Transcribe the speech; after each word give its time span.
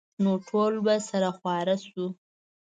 نو 0.23 0.31
ټول 0.47 0.73
به 0.85 0.95
سره 1.09 1.29
خواره 1.37 1.75
سو. 1.87 2.05